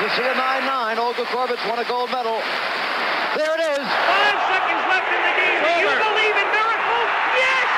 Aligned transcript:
We'll 0.00 0.08
see 0.16 0.22
a 0.22 0.32
9-9. 0.32 0.96
Olga 0.96 1.24
Korbut's 1.24 1.60
won 1.68 1.78
a 1.78 1.84
gold 1.84 2.10
medal. 2.10 2.40
There 3.36 3.54
it 3.54 3.60
is. 3.60 3.84
Five 3.84 4.40
seconds 4.48 4.84
left 4.88 5.12
in 5.12 5.20
the 5.20 5.34
game. 5.36 5.60
Do 5.60 5.68
you 5.76 5.92
believe 5.92 6.36
in 6.40 6.48
miracles? 6.56 7.10
Yes! 7.36 7.68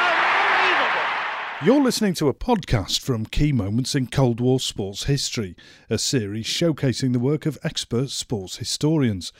Unbelievable. 0.00 1.66
You're 1.66 1.82
listening 1.84 2.14
to 2.14 2.28
a 2.28 2.34
podcast 2.34 3.00
from 3.00 3.26
Key 3.26 3.52
Moments 3.52 3.94
in 3.94 4.06
Cold 4.06 4.40
War 4.40 4.58
Sports 4.58 5.04
History, 5.04 5.54
a 5.90 5.98
series 5.98 6.46
showcasing 6.46 7.12
the 7.12 7.18
work 7.18 7.44
of 7.44 7.58
expert 7.62 8.08
sports 8.08 8.56
historians. 8.56 9.30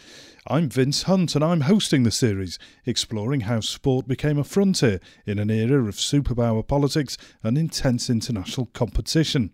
I'm 0.51 0.69
Vince 0.69 1.05
Hunt 1.05 1.37
and 1.37 1.45
I'm 1.45 1.61
hosting 1.61 2.03
the 2.03 2.11
series, 2.11 2.59
exploring 2.85 3.43
how 3.43 3.61
sport 3.61 4.09
became 4.09 4.37
a 4.37 4.43
frontier 4.43 4.99
in 5.25 5.39
an 5.39 5.49
era 5.49 5.87
of 5.87 5.95
superpower 5.95 6.67
politics 6.67 7.17
and 7.45 7.57
intense 7.57 8.11
international 8.11 8.67
competition. 8.73 9.53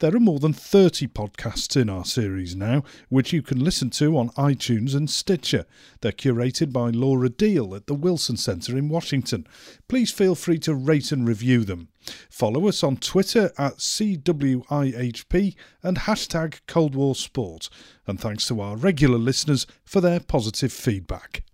There 0.00 0.16
are 0.16 0.18
more 0.18 0.40
than 0.40 0.52
30 0.52 1.06
podcasts 1.06 1.80
in 1.80 1.88
our 1.88 2.04
series 2.04 2.56
now, 2.56 2.82
which 3.08 3.32
you 3.32 3.40
can 3.40 3.62
listen 3.62 3.90
to 3.90 4.18
on 4.18 4.30
iTunes 4.30 4.96
and 4.96 5.08
Stitcher. 5.08 5.64
They're 6.00 6.10
curated 6.10 6.72
by 6.72 6.90
Laura 6.90 7.28
Deal 7.28 7.72
at 7.76 7.86
the 7.86 7.94
Wilson 7.94 8.36
Centre 8.36 8.76
in 8.76 8.88
Washington. 8.88 9.46
Please 9.86 10.10
feel 10.10 10.34
free 10.34 10.58
to 10.58 10.74
rate 10.74 11.12
and 11.12 11.24
review 11.24 11.62
them. 11.62 11.86
Follow 12.28 12.66
us 12.66 12.82
on 12.82 12.96
Twitter 12.96 13.52
at 13.56 13.76
CWIHP 13.76 15.54
and 15.84 15.98
hashtag 15.98 16.60
Cold 16.66 16.96
War 16.96 17.14
Sport. 17.14 17.68
And 18.06 18.18
thanks 18.18 18.46
to 18.48 18.60
our 18.60 18.76
regular 18.76 19.18
listeners 19.18 19.66
for 19.84 20.00
their 20.00 20.20
positive 20.20 20.72
feedback. 20.72 21.44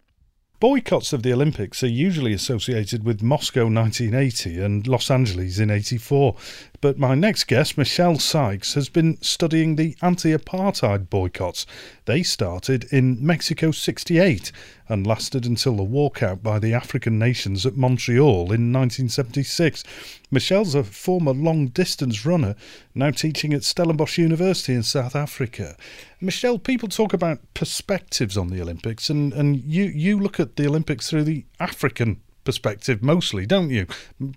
Boycotts 0.60 1.12
of 1.12 1.22
the 1.22 1.32
Olympics 1.32 1.84
are 1.84 1.88
usually 1.88 2.32
associated 2.32 3.04
with 3.04 3.22
Moscow 3.22 3.68
1980 3.68 4.60
and 4.60 4.88
Los 4.88 5.08
Angeles 5.08 5.60
in 5.60 5.70
84, 5.70 6.34
but 6.80 6.98
my 6.98 7.14
next 7.14 7.44
guest, 7.44 7.78
Michelle 7.78 8.18
Sikes, 8.18 8.74
has 8.74 8.88
been 8.88 9.22
studying 9.22 9.76
the 9.76 9.94
anti 10.02 10.36
apartheid 10.36 11.08
boycotts. 11.08 11.64
They 12.06 12.24
started 12.24 12.92
in 12.92 13.24
Mexico 13.24 13.70
68 13.70 14.50
and 14.88 15.06
lasted 15.06 15.46
until 15.46 15.76
the 15.76 15.84
walkout 15.84 16.42
by 16.42 16.58
the 16.58 16.74
African 16.74 17.20
nations 17.20 17.64
at 17.64 17.76
Montreal 17.76 18.50
in 18.50 18.72
1976. 18.72 19.84
Michelle's 20.32 20.74
a 20.74 20.82
former 20.82 21.32
long 21.32 21.68
distance 21.68 22.26
runner, 22.26 22.56
now 22.98 23.10
teaching 23.10 23.54
at 23.54 23.62
Stellenbosch 23.62 24.18
University 24.18 24.74
in 24.74 24.82
South 24.82 25.14
Africa. 25.14 25.76
Michelle, 26.20 26.58
people 26.58 26.88
talk 26.88 27.12
about 27.12 27.38
perspectives 27.54 28.36
on 28.36 28.48
the 28.48 28.60
Olympics, 28.60 29.08
and, 29.08 29.32
and 29.32 29.56
you, 29.56 29.84
you 29.84 30.18
look 30.18 30.40
at 30.40 30.56
the 30.56 30.66
Olympics 30.66 31.08
through 31.08 31.24
the 31.24 31.46
African 31.60 32.20
perspective 32.44 33.02
mostly, 33.02 33.46
don't 33.46 33.70
you? 33.70 33.86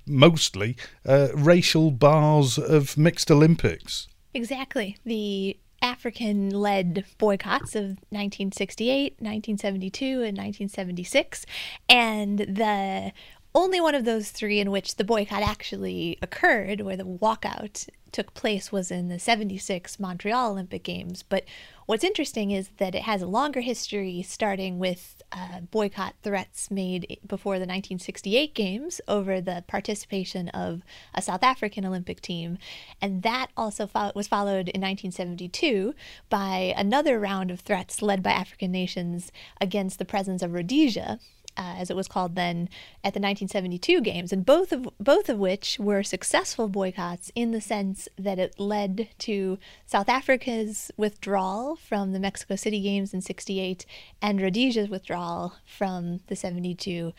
Mostly 0.05 0.75
uh, 1.05 1.29
racial 1.33 1.91
bars 1.91 2.57
of 2.57 2.97
mixed 2.97 3.31
Olympics. 3.31 4.07
Exactly. 4.33 4.97
The 5.05 5.57
African 5.81 6.51
led 6.51 7.05
boycotts 7.17 7.75
of 7.75 7.83
1968, 8.09 9.13
1972, 9.19 10.05
and 10.05 10.37
1976. 10.37 11.45
And 11.89 12.39
the 12.39 13.11
only 13.53 13.81
one 13.81 13.95
of 13.95 14.05
those 14.05 14.31
three 14.31 14.59
in 14.59 14.71
which 14.71 14.95
the 14.95 15.03
boycott 15.03 15.43
actually 15.43 16.17
occurred, 16.21 16.81
where 16.81 16.97
the 16.97 17.03
walkout 17.03 17.89
took 18.11 18.33
place, 18.33 18.71
was 18.71 18.91
in 18.91 19.09
the 19.09 19.19
76 19.19 19.99
Montreal 19.99 20.51
Olympic 20.51 20.83
Games. 20.83 21.23
But 21.23 21.45
what's 21.85 22.03
interesting 22.03 22.51
is 22.51 22.69
that 22.77 22.95
it 22.95 23.03
has 23.03 23.21
a 23.21 23.27
longer 23.27 23.61
history, 23.61 24.21
starting 24.21 24.79
with 24.79 25.21
uh, 25.33 25.61
boycott 25.71 26.15
threats 26.23 26.71
made 26.71 27.19
before 27.25 27.55
the 27.55 27.63
1968 27.63 28.53
Games 28.53 29.01
over 29.07 29.39
the 29.39 29.63
participation 29.67 30.49
of 30.49 30.81
a 31.13 31.21
South 31.21 31.43
African 31.43 31.85
Olympic 31.85 32.21
team. 32.21 32.57
And 33.01 33.23
that 33.23 33.47
also 33.55 33.87
fo- 33.87 34.11
was 34.15 34.27
followed 34.27 34.69
in 34.69 34.81
1972 34.81 35.93
by 36.29 36.73
another 36.77 37.19
round 37.19 37.51
of 37.51 37.61
threats 37.61 38.01
led 38.01 38.23
by 38.23 38.31
African 38.31 38.71
nations 38.71 39.31
against 39.59 39.99
the 39.99 40.05
presence 40.05 40.41
of 40.41 40.53
Rhodesia 40.53 41.19
uh, 41.57 41.75
as 41.77 41.89
it 41.89 41.95
was 41.95 42.07
called 42.07 42.35
then, 42.35 42.69
at 43.03 43.13
the 43.13 43.19
1972 43.19 44.01
games, 44.01 44.31
and 44.31 44.45
both 44.45 44.71
of 44.71 44.87
both 44.99 45.29
of 45.29 45.37
which 45.37 45.77
were 45.79 46.03
successful 46.03 46.67
boycotts 46.67 47.31
in 47.35 47.51
the 47.51 47.61
sense 47.61 48.07
that 48.17 48.39
it 48.39 48.59
led 48.59 49.09
to 49.19 49.57
South 49.85 50.09
Africa's 50.09 50.91
withdrawal 50.97 51.75
from 51.75 52.13
the 52.13 52.19
Mexico 52.19 52.55
City 52.55 52.81
games 52.81 53.13
in 53.13 53.21
'68 53.21 53.85
and 54.21 54.41
Rhodesia's 54.41 54.89
withdrawal 54.89 55.55
from 55.65 56.21
the 56.27 56.35
'72 56.35 57.13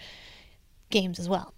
games 0.90 1.18
as 1.18 1.28
well. 1.28 1.54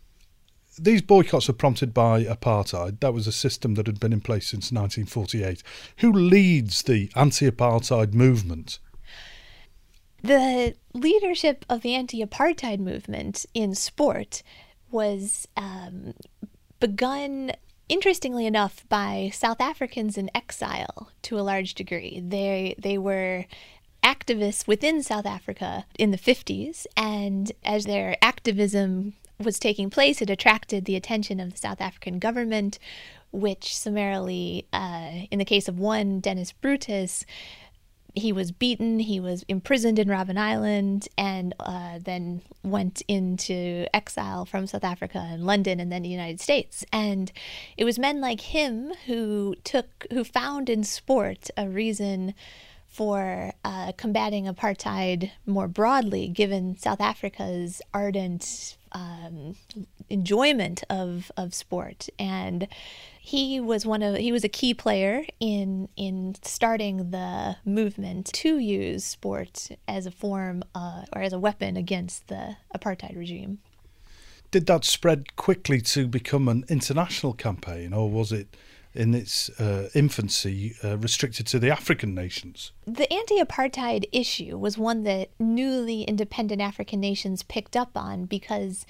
These 0.78 1.02
boycotts 1.02 1.48
are 1.48 1.52
prompted 1.52 1.94
by 1.94 2.24
apartheid. 2.24 2.98
That 2.98 3.14
was 3.14 3.28
a 3.28 3.32
system 3.32 3.74
that 3.74 3.86
had 3.86 4.00
been 4.00 4.12
in 4.12 4.20
place 4.20 4.48
since 4.48 4.72
1948. 4.72 5.62
Who 5.98 6.12
leads 6.12 6.82
the 6.82 7.10
anti 7.14 7.48
apartheid 7.48 8.12
movement? 8.12 8.80
The 10.24 10.74
leadership 10.94 11.66
of 11.68 11.82
the 11.82 11.94
anti 11.94 12.24
apartheid 12.24 12.78
movement 12.78 13.44
in 13.52 13.74
sport 13.74 14.42
was 14.90 15.46
um, 15.54 16.14
begun, 16.80 17.52
interestingly 17.90 18.46
enough, 18.46 18.86
by 18.88 19.30
South 19.34 19.60
Africans 19.60 20.16
in 20.16 20.30
exile 20.34 21.10
to 21.24 21.38
a 21.38 21.44
large 21.44 21.74
degree. 21.74 22.22
They, 22.26 22.74
they 22.78 22.96
were 22.96 23.44
activists 24.02 24.66
within 24.66 25.02
South 25.02 25.26
Africa 25.26 25.84
in 25.98 26.10
the 26.10 26.16
50s, 26.16 26.86
and 26.96 27.52
as 27.62 27.84
their 27.84 28.16
activism 28.22 29.12
was 29.38 29.58
taking 29.58 29.90
place, 29.90 30.22
it 30.22 30.30
attracted 30.30 30.86
the 30.86 30.96
attention 30.96 31.38
of 31.38 31.52
the 31.52 31.58
South 31.58 31.82
African 31.82 32.18
government, 32.18 32.78
which 33.30 33.76
summarily, 33.76 34.66
uh, 34.72 35.26
in 35.30 35.38
the 35.38 35.44
case 35.44 35.68
of 35.68 35.78
one, 35.78 36.20
Dennis 36.20 36.52
Brutus, 36.52 37.26
he 38.14 38.32
was 38.32 38.52
beaten, 38.52 39.00
he 39.00 39.18
was 39.18 39.44
imprisoned 39.48 39.98
in 39.98 40.08
Robben 40.08 40.38
Island, 40.38 41.08
and 41.18 41.54
uh, 41.58 41.98
then 42.02 42.42
went 42.62 43.02
into 43.08 43.86
exile 43.92 44.44
from 44.44 44.66
South 44.66 44.84
Africa 44.84 45.26
and 45.30 45.44
London 45.44 45.80
and 45.80 45.90
then 45.90 46.02
the 46.02 46.08
United 46.08 46.40
States. 46.40 46.84
And 46.92 47.32
it 47.76 47.84
was 47.84 47.98
men 47.98 48.20
like 48.20 48.40
him 48.40 48.92
who 49.06 49.56
took, 49.64 50.06
who 50.12 50.22
found 50.22 50.70
in 50.70 50.84
sport 50.84 51.50
a 51.56 51.68
reason 51.68 52.34
for 52.86 53.52
uh, 53.64 53.90
combating 53.96 54.44
apartheid 54.44 55.32
more 55.46 55.66
broadly, 55.66 56.28
given 56.28 56.76
South 56.76 57.00
Africa's 57.00 57.82
ardent 57.92 58.76
um, 58.92 59.56
enjoyment 60.08 60.84
of, 60.88 61.32
of 61.36 61.52
sport. 61.52 62.08
And 62.20 62.68
he 63.26 63.58
was 63.58 63.86
one 63.86 64.02
of 64.02 64.16
he 64.16 64.32
was 64.32 64.44
a 64.44 64.50
key 64.50 64.74
player 64.74 65.24
in 65.40 65.88
in 65.96 66.34
starting 66.42 67.10
the 67.10 67.56
movement 67.64 68.26
to 68.26 68.58
use 68.58 69.02
sport 69.02 69.70
as 69.88 70.04
a 70.04 70.10
form 70.10 70.62
uh, 70.74 71.04
or 71.16 71.22
as 71.22 71.32
a 71.32 71.38
weapon 71.38 71.74
against 71.74 72.28
the 72.28 72.54
apartheid 72.76 73.16
regime. 73.16 73.60
Did 74.50 74.66
that 74.66 74.84
spread 74.84 75.36
quickly 75.36 75.80
to 75.80 76.06
become 76.06 76.48
an 76.48 76.66
international 76.68 77.32
campaign, 77.32 77.94
or 77.94 78.10
was 78.10 78.30
it 78.30 78.54
in 78.92 79.14
its 79.14 79.48
uh, 79.58 79.88
infancy 79.94 80.74
uh, 80.84 80.98
restricted 80.98 81.46
to 81.46 81.58
the 81.58 81.70
African 81.70 82.14
nations? 82.14 82.72
The 82.86 83.10
anti 83.10 83.40
apartheid 83.40 84.04
issue 84.12 84.58
was 84.58 84.76
one 84.76 85.04
that 85.04 85.30
newly 85.38 86.02
independent 86.02 86.60
African 86.60 87.00
nations 87.00 87.42
picked 87.42 87.74
up 87.74 87.96
on 87.96 88.26
because 88.26 88.84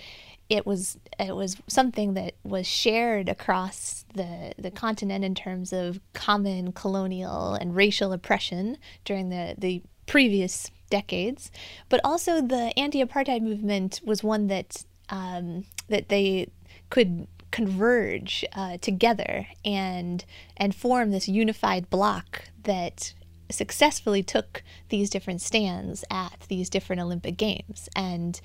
it 0.54 0.64
was 0.64 0.96
it 1.18 1.34
was 1.34 1.56
something 1.66 2.14
that 2.14 2.34
was 2.44 2.66
shared 2.66 3.28
across 3.28 4.04
the 4.14 4.52
the 4.56 4.70
continent 4.70 5.24
in 5.24 5.34
terms 5.34 5.72
of 5.72 6.00
common 6.12 6.72
colonial 6.72 7.54
and 7.54 7.74
racial 7.74 8.12
oppression 8.12 8.78
during 9.04 9.30
the 9.30 9.56
the 9.58 9.82
previous 10.06 10.70
decades, 10.90 11.50
but 11.88 12.00
also 12.04 12.40
the 12.40 12.72
anti-apartheid 12.78 13.42
movement 13.42 14.00
was 14.04 14.22
one 14.22 14.46
that 14.46 14.84
um, 15.08 15.64
that 15.88 16.08
they 16.08 16.48
could 16.88 17.26
converge 17.50 18.44
uh, 18.54 18.76
together 18.78 19.48
and 19.64 20.24
and 20.56 20.74
form 20.74 21.10
this 21.10 21.28
unified 21.28 21.90
bloc 21.90 22.44
that 22.62 23.12
successfully 23.50 24.22
took 24.22 24.62
these 24.88 25.10
different 25.10 25.40
stands 25.40 26.04
at 26.10 26.46
these 26.48 26.70
different 26.70 27.02
Olympic 27.02 27.36
games. 27.36 27.88
And 27.94 28.40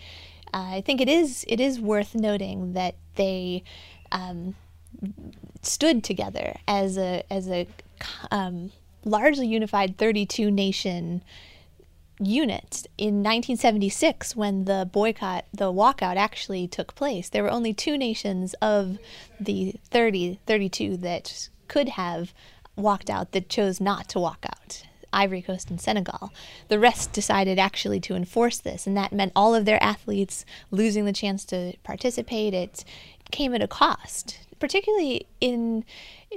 uh, 0.53 0.71
I 0.73 0.81
think 0.81 1.01
it 1.01 1.09
is 1.09 1.45
it 1.47 1.59
is 1.59 1.79
worth 1.79 2.15
noting 2.15 2.73
that 2.73 2.95
they 3.15 3.63
um, 4.11 4.55
stood 5.61 6.03
together 6.03 6.57
as 6.67 6.97
a 6.97 7.23
as 7.31 7.47
a 7.49 7.67
um, 8.31 8.71
largely 9.05 9.47
unified 9.47 9.97
32 9.97 10.49
nation 10.49 11.23
unit 12.21 12.85
in 12.97 13.23
1976 13.23 14.35
when 14.35 14.65
the 14.65 14.89
boycott 14.91 15.45
the 15.53 15.71
walkout 15.71 16.17
actually 16.17 16.67
took 16.67 16.95
place. 16.95 17.29
There 17.29 17.43
were 17.43 17.51
only 17.51 17.73
two 17.73 17.97
nations 17.97 18.53
of 18.61 18.97
the 19.39 19.75
30 19.85 20.39
32 20.45 20.97
that 20.97 21.49
could 21.67 21.89
have 21.89 22.33
walked 22.75 23.09
out 23.09 23.31
that 23.33 23.49
chose 23.49 23.79
not 23.79 24.07
to 24.09 24.19
walk 24.19 24.45
out 24.45 24.83
Ivory 25.13 25.41
Coast 25.41 25.69
and 25.69 25.79
Senegal. 25.79 26.31
The 26.67 26.79
rest 26.79 27.13
decided 27.13 27.57
actually 27.57 27.99
to 28.01 28.15
enforce 28.15 28.57
this, 28.57 28.85
and 28.85 28.95
that 28.97 29.11
meant 29.11 29.33
all 29.35 29.55
of 29.55 29.65
their 29.65 29.81
athletes 29.83 30.45
losing 30.71 31.05
the 31.05 31.13
chance 31.13 31.45
to 31.45 31.73
participate. 31.83 32.53
It 32.53 32.83
came 33.31 33.53
at 33.53 33.61
a 33.61 33.67
cost, 33.67 34.39
particularly 34.59 35.27
in 35.41 35.83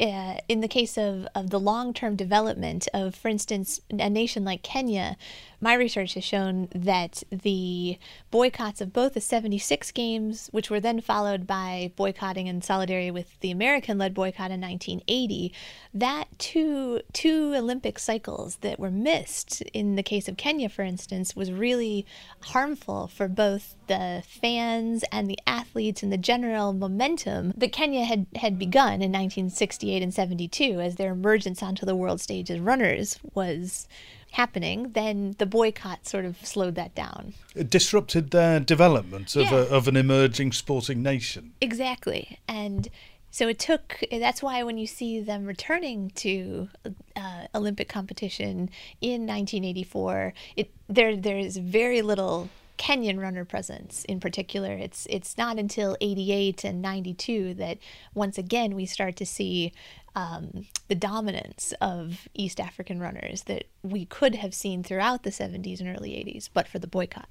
uh, 0.00 0.36
in 0.48 0.60
the 0.60 0.68
case 0.68 0.96
of, 0.96 1.26
of 1.34 1.50
the 1.50 1.60
long 1.60 1.92
term 1.92 2.16
development 2.16 2.88
of, 2.94 3.14
for 3.14 3.28
instance, 3.28 3.80
a 3.90 4.08
nation 4.08 4.44
like 4.44 4.62
Kenya, 4.62 5.16
my 5.60 5.74
research 5.74 6.14
has 6.14 6.24
shown 6.24 6.68
that 6.74 7.22
the 7.30 7.98
boycotts 8.30 8.80
of 8.80 8.92
both 8.92 9.14
the 9.14 9.20
76 9.20 9.92
games, 9.92 10.48
which 10.50 10.70
were 10.70 10.80
then 10.80 11.00
followed 11.00 11.46
by 11.46 11.92
boycotting 11.94 12.46
in 12.46 12.62
solidarity 12.62 13.10
with 13.10 13.38
the 13.40 13.50
American 13.50 13.98
led 13.98 14.14
boycott 14.14 14.50
in 14.50 14.60
1980, 14.60 15.52
that 15.94 16.26
two, 16.38 17.00
two 17.12 17.54
Olympic 17.54 17.98
cycles 17.98 18.56
that 18.56 18.80
were 18.80 18.90
missed 18.90 19.60
in 19.72 19.94
the 19.94 20.02
case 20.02 20.26
of 20.26 20.36
Kenya, 20.36 20.68
for 20.68 20.82
instance, 20.82 21.36
was 21.36 21.52
really 21.52 22.06
harmful 22.40 23.06
for 23.06 23.28
both 23.28 23.76
the 23.86 24.24
fans 24.26 25.04
and 25.12 25.28
the 25.28 25.38
athletes 25.46 26.02
and 26.02 26.12
the 26.12 26.18
general 26.18 26.72
momentum 26.72 27.52
that 27.56 27.72
Kenya 27.72 28.04
had, 28.04 28.26
had 28.36 28.58
begun 28.58 28.91
in 29.00 29.12
1968 29.12 30.02
and 30.02 30.12
72 30.12 30.80
as 30.80 30.96
their 30.96 31.12
emergence 31.12 31.62
onto 31.62 31.86
the 31.86 31.96
world 31.96 32.20
stage 32.20 32.50
as 32.50 32.58
runners 32.60 33.18
was 33.34 33.86
happening, 34.32 34.90
then 34.92 35.34
the 35.38 35.46
boycott 35.46 36.06
sort 36.06 36.24
of 36.24 36.36
slowed 36.44 36.74
that 36.74 36.94
down. 36.94 37.34
It 37.54 37.70
disrupted 37.70 38.30
their 38.30 38.60
development 38.60 39.36
of, 39.36 39.42
Yeah. 39.42 39.54
a, 39.54 39.62
of 39.64 39.88
an 39.88 39.96
emerging 39.96 40.52
sporting 40.52 41.02
nation. 41.02 41.52
Exactly. 41.60 42.38
And 42.48 42.88
so 43.30 43.48
it 43.48 43.58
took, 43.58 44.02
that's 44.10 44.42
why 44.42 44.62
when 44.62 44.78
you 44.78 44.86
see 44.86 45.20
them 45.20 45.44
returning 45.46 46.10
to 46.16 46.68
uh, 47.16 47.46
Olympic 47.54 47.88
competition 47.88 48.68
in 49.00 49.26
1984, 49.26 50.34
it, 50.56 50.70
there, 50.88 51.16
there's 51.16 51.56
very 51.56 52.02
little 52.02 52.48
Kenyan 52.78 53.20
runner 53.20 53.44
presence 53.44 54.04
in 54.06 54.20
particular. 54.20 54.72
It's, 54.72 55.06
it's 55.10 55.38
not 55.38 55.58
until 55.58 55.96
88 56.00 56.64
and 56.64 56.82
92 56.82 57.54
that 57.54 57.78
once 58.14 58.38
again 58.38 58.74
we 58.74 58.86
start 58.86 59.16
to 59.16 59.26
see 59.26 59.72
um, 60.14 60.66
the 60.88 60.94
dominance 60.94 61.72
of 61.80 62.28
East 62.34 62.60
African 62.60 63.00
runners 63.00 63.44
that 63.44 63.64
we 63.82 64.04
could 64.04 64.34
have 64.36 64.54
seen 64.54 64.82
throughout 64.82 65.22
the 65.22 65.30
70s 65.30 65.80
and 65.80 65.96
early 65.96 66.10
80s, 66.10 66.48
but 66.52 66.68
for 66.68 66.78
the 66.78 66.86
boycott. 66.86 67.28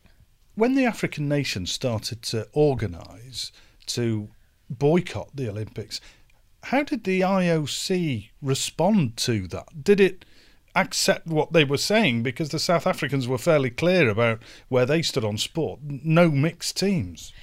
When 0.56 0.76
the 0.76 0.86
African 0.86 1.30
nations 1.30 1.72
started 1.72 2.22
to 2.24 2.48
organise 2.54 3.52
to 3.88 4.30
boycott 4.70 5.30
the 5.34 5.50
Olympics, 5.50 6.02
how 6.64 6.84
did 6.84 7.04
the 7.04 7.22
IOC 7.22 8.30
respond 8.42 9.18
to 9.18 9.48
that? 9.48 9.84
Did 9.84 10.00
it 10.00 10.26
accept 10.76 11.28
what 11.28 11.54
they 11.54 11.64
were 11.64 11.78
saying? 11.78 12.24
Because 12.24 12.50
the 12.50 12.60
South 12.60 12.88
Africans 12.88 13.28
were 13.28 13.38
fairly 13.38 13.70
clear 13.70 14.10
about 14.10 14.42
where 14.70 14.86
they 14.86 15.02
stood 15.02 15.26
on 15.26 15.38
sport 15.38 15.80
no 15.84 16.30
mixed 16.30 16.78
teams. 16.78 17.34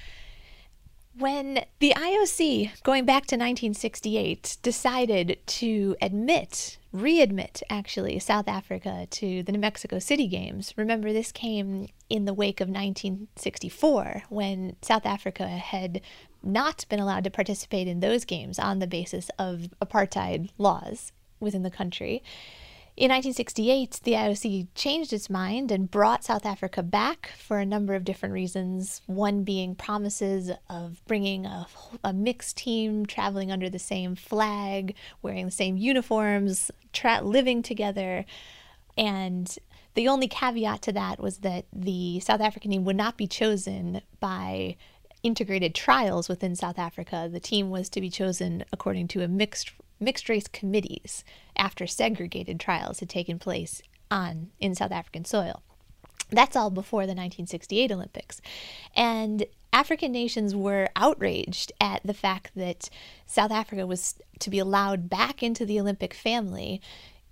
When 1.17 1.65
the 1.79 1.93
IOC, 1.97 2.81
going 2.83 3.03
back 3.03 3.23
to 3.23 3.35
1968, 3.35 4.55
decided 4.63 5.37
to 5.47 5.97
admit, 6.01 6.77
readmit 6.95 7.61
actually, 7.69 8.19
South 8.19 8.47
Africa 8.47 9.05
to 9.11 9.43
the 9.43 9.51
New 9.51 9.59
Mexico 9.59 9.99
City 9.99 10.27
Games, 10.27 10.73
remember 10.77 11.11
this 11.11 11.33
came 11.33 11.89
in 12.09 12.23
the 12.23 12.33
wake 12.33 12.61
of 12.61 12.69
1964 12.69 14.23
when 14.29 14.77
South 14.81 15.05
Africa 15.05 15.45
had 15.49 15.99
not 16.41 16.85
been 16.87 17.01
allowed 17.01 17.25
to 17.25 17.29
participate 17.29 17.89
in 17.89 17.99
those 17.99 18.23
games 18.23 18.57
on 18.57 18.79
the 18.79 18.87
basis 18.87 19.29
of 19.37 19.67
apartheid 19.81 20.49
laws 20.57 21.11
within 21.41 21.63
the 21.63 21.69
country. 21.69 22.23
In 22.99 23.11
1968, 23.11 24.01
the 24.03 24.11
IOC 24.11 24.67
changed 24.75 25.13
its 25.13 25.29
mind 25.29 25.71
and 25.71 25.89
brought 25.89 26.25
South 26.25 26.45
Africa 26.45 26.83
back 26.83 27.31
for 27.37 27.57
a 27.57 27.65
number 27.65 27.95
of 27.95 28.03
different 28.03 28.33
reasons. 28.33 29.01
One 29.05 29.45
being 29.45 29.73
promises 29.73 30.51
of 30.69 31.01
bringing 31.07 31.45
a, 31.45 31.65
a 32.03 32.11
mixed 32.11 32.57
team 32.57 33.05
traveling 33.05 33.53
under 33.53 33.69
the 33.69 33.79
same 33.79 34.15
flag, 34.15 34.95
wearing 35.21 35.45
the 35.45 35.51
same 35.51 35.77
uniforms, 35.77 36.71
tra- 36.91 37.21
living 37.21 37.63
together. 37.63 38.25
And 38.97 39.57
the 39.93 40.09
only 40.09 40.27
caveat 40.27 40.81
to 40.81 40.91
that 40.91 41.21
was 41.21 41.37
that 41.37 41.67
the 41.71 42.19
South 42.19 42.41
African 42.41 42.71
team 42.71 42.83
would 42.83 42.97
not 42.97 43.15
be 43.15 43.27
chosen 43.27 44.01
by 44.19 44.75
integrated 45.23 45.73
trials 45.73 46.27
within 46.27 46.53
South 46.53 46.77
Africa. 46.77 47.29
The 47.31 47.39
team 47.39 47.69
was 47.69 47.87
to 47.91 48.01
be 48.01 48.09
chosen 48.09 48.65
according 48.73 49.07
to 49.09 49.23
a 49.23 49.29
mixed 49.29 49.71
mixed 49.99 50.29
race 50.29 50.47
committees 50.47 51.23
after 51.55 51.85
segregated 51.87 52.59
trials 52.59 52.99
had 52.99 53.09
taken 53.09 53.39
place 53.39 53.81
on 54.09 54.49
in 54.59 54.75
South 54.75 54.91
African 54.91 55.25
soil. 55.25 55.61
That's 56.31 56.55
all 56.55 56.69
before 56.69 57.01
the 57.01 57.15
1968 57.15 57.91
Olympics. 57.91 58.41
And 58.95 59.45
African 59.73 60.11
nations 60.11 60.55
were 60.55 60.89
outraged 60.95 61.71
at 61.79 62.01
the 62.03 62.13
fact 62.13 62.51
that 62.55 62.89
South 63.25 63.51
Africa 63.51 63.85
was 63.85 64.15
to 64.39 64.49
be 64.49 64.59
allowed 64.59 65.09
back 65.09 65.41
into 65.43 65.65
the 65.65 65.79
Olympic 65.79 66.13
family, 66.13 66.81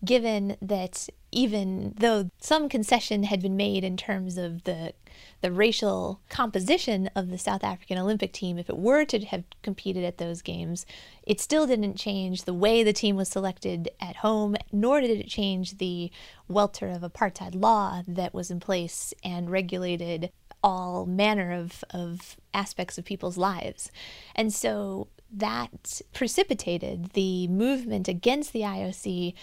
given 0.03 0.57
that 0.61 1.07
even 1.31 1.93
though 1.97 2.29
some 2.39 2.69
concession 2.69 3.23
had 3.23 3.41
been 3.41 3.57
made 3.57 3.83
in 3.83 3.97
terms 3.97 4.37
of 4.37 4.63
the 4.63 4.93
the 5.41 5.51
racial 5.51 6.19
composition 6.29 7.09
of 7.15 7.29
the 7.29 7.37
South 7.37 7.63
African 7.63 7.97
Olympic 7.97 8.33
team, 8.33 8.57
if 8.57 8.69
it 8.69 8.77
were 8.77 9.05
to 9.05 9.19
have 9.25 9.43
competed 9.61 10.03
at 10.03 10.17
those 10.17 10.41
games, 10.41 10.85
it 11.23 11.39
still 11.39 11.67
didn't 11.67 11.95
change 11.95 12.43
the 12.43 12.53
way 12.53 12.83
the 12.83 12.93
team 12.93 13.15
was 13.15 13.29
selected 13.29 13.89
at 13.99 14.17
home, 14.17 14.55
nor 14.71 15.01
did 15.01 15.19
it 15.19 15.27
change 15.27 15.77
the 15.77 16.11
welter 16.47 16.89
of 16.89 17.01
apartheid 17.01 17.59
law 17.59 18.01
that 18.07 18.33
was 18.33 18.49
in 18.49 18.59
place 18.59 19.13
and 19.23 19.49
regulated 19.51 20.31
all 20.63 21.05
manner 21.05 21.51
of, 21.51 21.83
of 21.91 22.37
aspects 22.53 22.97
of 22.97 23.05
people's 23.05 23.37
lives. 23.37 23.91
And 24.35 24.53
so 24.53 25.07
that 25.31 26.01
precipitated 26.13 27.11
the 27.11 27.47
movement 27.47 28.07
against 28.07 28.53
the 28.53 28.61
IOC 28.61 29.33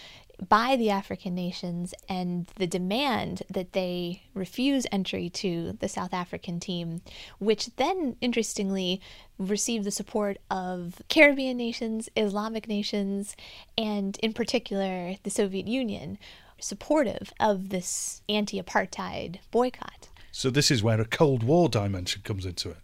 by 0.47 0.75
the 0.75 0.89
African 0.89 1.35
nations 1.35 1.93
and 2.09 2.47
the 2.55 2.67
demand 2.67 3.43
that 3.49 3.73
they 3.73 4.23
refuse 4.33 4.85
entry 4.91 5.29
to 5.29 5.77
the 5.79 5.87
South 5.87 6.13
African 6.13 6.59
team, 6.59 7.01
which 7.39 7.75
then, 7.77 8.15
interestingly, 8.21 9.01
received 9.37 9.85
the 9.85 9.91
support 9.91 10.37
of 10.49 11.01
Caribbean 11.09 11.57
nations, 11.57 12.09
Islamic 12.15 12.67
nations, 12.67 13.35
and 13.77 14.17
in 14.21 14.33
particular 14.33 15.15
the 15.23 15.29
Soviet 15.29 15.67
Union, 15.67 16.17
supportive 16.59 17.33
of 17.39 17.69
this 17.69 18.21
anti 18.29 18.61
apartheid 18.61 19.39
boycott. 19.51 20.09
So 20.37 20.49
this 20.49 20.69
is 20.69 20.83
where 20.83 20.99
a 20.99 21.05
Cold 21.05 21.43
War 21.43 21.69
dimension 21.69 22.21
comes 22.21 22.45
into 22.45 22.71
it. 22.71 22.77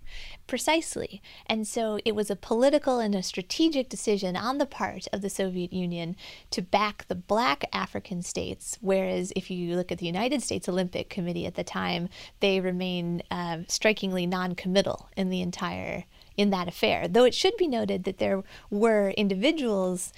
Precisely. 0.48 1.22
And 1.46 1.68
so 1.68 2.00
it 2.06 2.16
was 2.16 2.32
a 2.32 2.36
political 2.38 3.00
and 3.00 3.14
a 3.14 3.22
strategic 3.22 3.90
decision 3.90 4.38
on 4.38 4.58
the 4.58 4.66
part 4.66 5.06
of 5.12 5.22
the 5.22 5.30
Soviet 5.30 5.74
Union 5.74 6.16
to 6.52 6.62
back 6.62 7.06
the 7.10 7.16
black 7.16 7.66
African 7.74 8.22
states, 8.22 8.78
whereas 8.80 9.34
if 9.36 9.52
you 9.52 9.76
look 9.76 9.92
at 9.92 9.98
the 9.98 10.06
United 10.06 10.42
States 10.42 10.70
Olympic 10.70 11.10
Committee 11.10 11.46
at 11.46 11.56
the 11.56 11.64
time, 11.66 12.08
they 12.40 12.62
remain 12.62 13.22
uh, 13.30 13.60
strikingly 13.68 14.26
non 14.26 14.56
committal 14.56 15.10
in 15.18 15.30
the 15.30 15.42
entire. 15.42 16.06
In 16.38 16.50
that 16.52 16.70
affair, 16.70 17.10
though 17.10 17.26
it 17.26 17.36
should 17.36 17.56
be 17.58 17.68
noted 17.68 18.06
that 18.06 18.18
there 18.18 18.42
were 18.70 19.10
individuals 19.12 20.14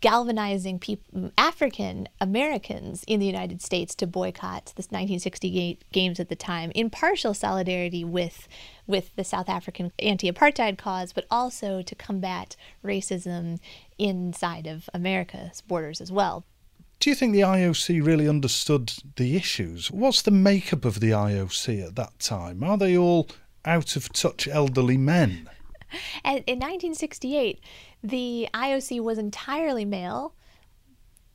galvanizing 0.00 0.78
people, 0.78 1.32
African 1.36 2.08
Americans 2.20 3.04
in 3.06 3.20
the 3.20 3.26
United 3.26 3.62
States 3.62 3.94
to 3.96 4.06
boycott 4.06 4.66
the 4.76 4.82
1968 4.82 5.84
games 5.92 6.20
at 6.20 6.28
the 6.28 6.36
time, 6.36 6.70
in 6.74 6.90
partial 6.90 7.34
solidarity 7.34 8.04
with 8.04 8.48
with 8.86 9.14
the 9.14 9.24
South 9.24 9.48
African 9.48 9.92
anti-apartheid 10.00 10.76
cause, 10.76 11.12
but 11.12 11.24
also 11.30 11.80
to 11.80 11.94
combat 11.94 12.56
racism 12.84 13.60
inside 13.98 14.66
of 14.66 14.90
America's 14.92 15.60
borders 15.60 16.00
as 16.00 16.10
well. 16.10 16.44
Do 16.98 17.08
you 17.08 17.16
think 17.16 17.32
the 17.32 17.40
IOC 17.40 18.04
really 18.04 18.28
understood 18.28 18.92
the 19.16 19.36
issues? 19.36 19.90
What's 19.90 20.20
the 20.20 20.30
makeup 20.30 20.84
of 20.84 21.00
the 21.00 21.10
IOC 21.10 21.86
at 21.86 21.96
that 21.96 22.18
time? 22.18 22.62
Are 22.62 22.76
they 22.76 22.96
all 22.96 23.28
out 23.64 23.96
of 23.96 24.12
touch 24.12 24.46
elderly 24.46 24.98
men? 24.98 25.48
And 26.24 26.38
in 26.46 26.58
1968, 26.58 27.60
the 28.02 28.48
IOC 28.54 29.00
was 29.00 29.18
entirely 29.18 29.84
male, 29.84 30.34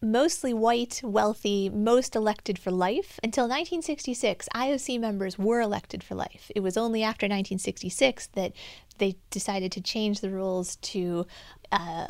mostly 0.02 0.54
white, 0.54 1.02
wealthy, 1.04 1.70
most 1.70 2.16
elected 2.16 2.60
for 2.60 2.72
life. 2.72 3.20
Until 3.24 3.46
1966, 3.46 4.48
IOC 4.54 5.00
members 5.00 5.38
were 5.38 5.62
elected 5.62 6.04
for 6.04 6.16
life. 6.16 6.52
It 6.56 6.62
was 6.62 6.78
only 6.78 7.04
after 7.04 7.26
1966 7.26 8.28
that 8.28 8.54
they 8.98 9.16
decided 9.30 9.72
to 9.74 9.82
change 9.82 10.22
the 10.22 10.30
rules 10.30 10.78
to 10.78 11.26
uh, 11.72 12.08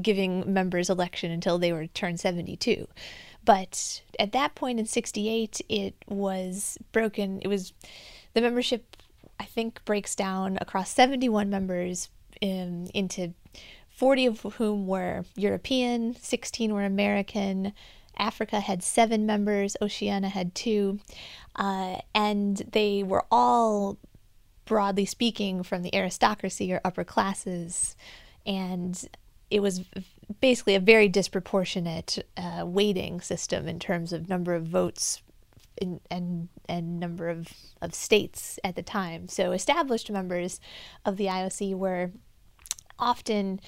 giving 0.00 0.52
members 0.52 0.90
election 0.90 1.30
until 1.30 1.58
they 1.58 1.72
were 1.72 1.86
turned 1.86 2.20
72. 2.20 2.86
But 3.44 4.02
at 4.18 4.32
that 4.32 4.54
point 4.54 4.80
in 4.80 4.86
68, 4.86 5.60
it 5.68 5.94
was 6.08 6.78
broken. 6.92 7.40
It 7.42 7.48
was 7.48 7.72
the 8.32 8.40
membership, 8.40 8.96
I 9.38 9.44
think, 9.44 9.84
breaks 9.84 10.14
down 10.14 10.58
across 10.60 10.90
71 10.90 11.50
members 11.50 12.08
in, 12.40 12.88
into 12.94 13.34
40 13.90 14.26
of 14.26 14.40
whom 14.56 14.86
were 14.86 15.24
European, 15.36 16.16
16 16.16 16.72
were 16.72 16.84
American. 16.84 17.72
Africa 18.16 18.60
had 18.60 18.82
seven 18.82 19.26
members, 19.26 19.76
Oceania 19.80 20.28
had 20.28 20.54
two. 20.54 20.98
Uh, 21.56 21.96
and 22.14 22.56
they 22.72 23.02
were 23.02 23.24
all, 23.30 23.98
broadly 24.64 25.04
speaking, 25.04 25.62
from 25.62 25.82
the 25.82 25.94
aristocracy 25.94 26.72
or 26.72 26.80
upper 26.84 27.04
classes. 27.04 27.96
And 28.46 29.08
it 29.50 29.60
was 29.60 29.82
basically 30.40 30.74
a 30.74 30.80
very 30.80 31.08
disproportionate 31.08 32.24
uh, 32.36 32.64
weighting 32.66 33.20
system 33.20 33.68
in 33.68 33.78
terms 33.78 34.12
of 34.12 34.28
number 34.28 34.54
of 34.54 34.64
votes 34.64 35.22
in, 35.76 36.00
and 36.10 36.48
and 36.68 36.98
number 37.00 37.28
of, 37.28 37.48
of 37.80 37.94
states 37.94 38.58
at 38.64 38.76
the 38.76 38.82
time. 38.82 39.28
So 39.28 39.52
established 39.52 40.10
members 40.10 40.60
of 41.04 41.16
the 41.16 41.26
IOC 41.26 41.74
were 41.76 42.10
often 42.98 43.60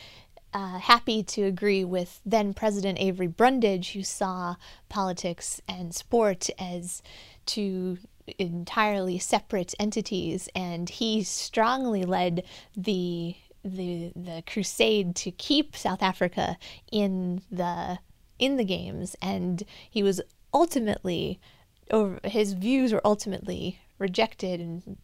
uh, 0.52 0.78
happy 0.78 1.22
to 1.22 1.42
agree 1.42 1.84
with 1.84 2.20
then 2.24 2.54
President 2.54 2.98
Avery 2.98 3.26
Brundage, 3.26 3.92
who 3.92 4.02
saw 4.02 4.56
politics 4.88 5.60
and 5.68 5.94
sport 5.94 6.48
as 6.58 7.02
two 7.44 7.98
entirely 8.38 9.18
separate 9.18 9.74
entities, 9.78 10.48
and 10.54 10.88
he 10.88 11.22
strongly 11.22 12.04
led 12.04 12.44
the 12.76 13.36
the 13.64 14.12
the 14.14 14.42
crusade 14.46 15.14
to 15.16 15.30
keep 15.30 15.76
South 15.76 16.02
Africa 16.02 16.56
in 16.90 17.42
the 17.50 17.98
in 18.38 18.56
the 18.56 18.64
games, 18.64 19.16
and 19.20 19.62
he 19.90 20.02
was 20.02 20.20
ultimately 20.52 21.40
over 21.90 22.20
his 22.24 22.52
views 22.52 22.92
were 22.92 23.06
ultimately 23.06 23.80
rejected 23.98 24.60
and 24.60 24.96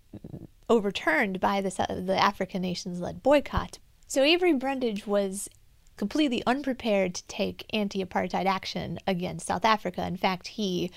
overturned 0.68 1.40
by 1.40 1.60
the 1.60 1.70
the 2.06 2.16
African 2.16 2.62
nations 2.62 3.00
led 3.00 3.22
boycott. 3.22 3.78
So 4.06 4.22
Avery 4.22 4.52
Brundage 4.52 5.06
was 5.06 5.48
completely 5.96 6.42
unprepared 6.46 7.14
to 7.14 7.26
take 7.26 7.66
anti-apartheid 7.72 8.46
action 8.46 8.98
against 9.06 9.46
South 9.46 9.64
Africa. 9.64 10.06
In 10.06 10.16
fact, 10.16 10.48
he 10.48 10.90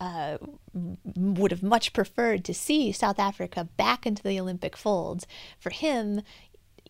uh, 0.00 0.38
would 1.14 1.50
have 1.50 1.62
much 1.62 1.92
preferred 1.92 2.44
to 2.44 2.54
see 2.54 2.92
South 2.92 3.18
Africa 3.18 3.68
back 3.76 4.06
into 4.06 4.22
the 4.22 4.38
Olympic 4.38 4.76
folds. 4.76 5.26
For 5.58 5.70
him, 5.70 6.22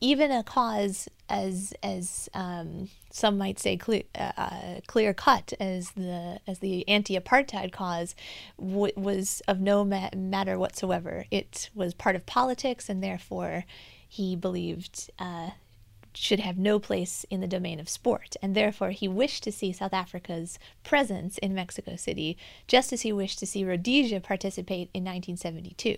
even 0.01 0.31
a 0.31 0.43
cause 0.43 1.09
as 1.29 1.75
as 1.83 2.29
um, 2.35 2.89
some 3.11 3.39
might 3.39 3.59
say 3.59 3.77
clear 3.77 4.03
uh, 4.15 4.81
clear 4.87 5.15
cut 5.15 5.53
as 5.59 5.91
the 5.93 6.41
as 6.47 6.61
the 6.61 6.87
anti-apartheid 6.89 7.73
cause 7.73 8.15
w- 8.59 8.93
was 8.97 9.43
of 9.49 9.61
no 9.61 9.85
ma- 9.85 10.11
matter 10.15 10.59
whatsoever. 10.59 11.27
It 11.31 11.71
was 11.75 11.95
part 11.95 12.17
of 12.17 12.27
politics, 12.27 12.89
and 12.89 13.03
therefore 13.03 13.65
he 14.09 14.37
believed 14.37 15.11
uh, 15.19 15.51
should 16.15 16.41
have 16.41 16.57
no 16.57 16.79
place 16.79 17.27
in 17.31 17.41
the 17.41 17.47
domain 17.47 17.79
of 17.79 17.89
sport, 17.89 18.37
and 18.41 18.55
therefore 18.55 18.91
he 18.91 19.09
wished 19.09 19.43
to 19.45 19.53
see 19.53 19.73
South 19.73 19.93
Africa's 19.93 20.59
presence 20.83 21.39
in 21.39 21.55
Mexico 21.55 21.97
City, 21.97 22.39
just 22.67 22.93
as 22.93 23.03
he 23.03 23.13
wished 23.13 23.39
to 23.39 23.47
see 23.47 23.65
Rhodesia 23.65 24.21
participate 24.21 24.89
in 24.95 25.05
1972 25.05 25.97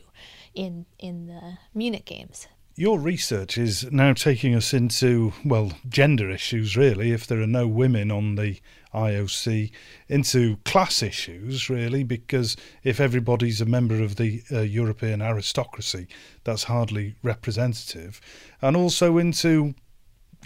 in 0.54 0.86
in 0.98 1.26
the 1.26 1.58
Munich 1.74 2.04
Games. 2.04 2.48
Your 2.78 3.00
research 3.00 3.58
is 3.58 3.90
now 3.90 4.12
taking 4.12 4.54
us 4.54 4.72
into, 4.72 5.32
well, 5.44 5.72
gender 5.88 6.30
issues, 6.30 6.76
really, 6.76 7.10
if 7.10 7.26
there 7.26 7.42
are 7.42 7.46
no 7.48 7.66
women 7.66 8.12
on 8.12 8.36
the 8.36 8.60
IOC, 8.94 9.72
into 10.06 10.58
class 10.58 11.02
issues, 11.02 11.68
really, 11.68 12.04
because 12.04 12.56
if 12.84 13.00
everybody's 13.00 13.60
a 13.60 13.66
member 13.66 14.00
of 14.00 14.14
the 14.14 14.44
uh, 14.52 14.60
European 14.60 15.20
aristocracy, 15.20 16.06
that's 16.44 16.62
hardly 16.62 17.16
representative, 17.20 18.20
and 18.62 18.76
also 18.76 19.18
into 19.18 19.74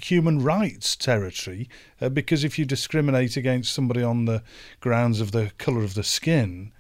human 0.01 0.43
rights 0.43 0.97
territory, 0.97 1.69
uh, 2.01 2.09
because 2.09 2.45
if 2.45 2.59
you 2.59 2.65
discriminate 2.65 3.37
against 3.37 3.75
somebody 3.75 4.03
on 4.03 4.25
the 4.25 4.43
grounds 4.81 5.21
of 5.21 5.33
the 5.33 5.53
colour 5.59 5.85
of 5.85 5.93
the 5.93 6.03
skin 6.03 6.73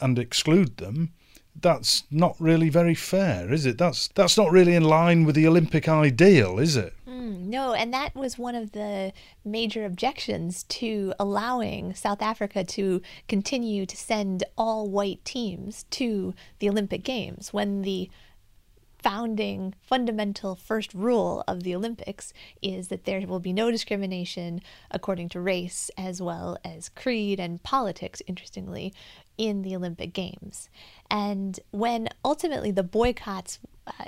and 0.00 0.18
exclude 0.18 0.78
them, 0.78 1.12
that's 1.60 2.04
not 2.10 2.36
really 2.38 2.68
very 2.68 2.94
fair, 2.94 3.52
is 3.52 3.66
it? 3.66 3.78
That's 3.78 4.08
that's 4.08 4.36
not 4.36 4.50
really 4.50 4.74
in 4.74 4.84
line 4.84 5.24
with 5.24 5.34
the 5.34 5.46
Olympic 5.46 5.88
ideal, 5.88 6.58
is 6.58 6.76
it? 6.76 6.94
Mm, 7.08 7.46
no, 7.46 7.74
and 7.74 7.92
that 7.92 8.14
was 8.14 8.38
one 8.38 8.54
of 8.54 8.72
the 8.72 9.12
major 9.44 9.84
objections 9.84 10.62
to 10.64 11.12
allowing 11.18 11.94
South 11.94 12.22
Africa 12.22 12.64
to 12.64 13.02
continue 13.28 13.86
to 13.86 13.96
send 13.96 14.44
all 14.56 14.88
white 14.88 15.24
teams 15.24 15.84
to 15.90 16.34
the 16.58 16.68
Olympic 16.68 17.02
Games 17.02 17.52
when 17.52 17.82
the 17.82 18.10
founding 19.02 19.74
fundamental 19.82 20.54
first 20.54 20.94
rule 20.94 21.42
of 21.48 21.62
the 21.62 21.74
Olympics 21.74 22.32
is 22.62 22.88
that 22.88 23.04
there 23.04 23.26
will 23.26 23.40
be 23.40 23.52
no 23.52 23.70
discrimination 23.70 24.60
according 24.90 25.28
to 25.30 25.40
race 25.40 25.90
as 25.96 26.20
well 26.20 26.58
as 26.64 26.88
creed 26.88 27.40
and 27.40 27.62
politics, 27.62 28.22
interestingly, 28.26 28.92
in 29.38 29.62
the 29.62 29.74
Olympic 29.74 30.12
Games. 30.12 30.68
And 31.10 31.58
when 31.70 32.08
ultimately 32.24 32.70
the 32.70 32.82
boycotts 32.82 33.58
uh, 33.86 34.04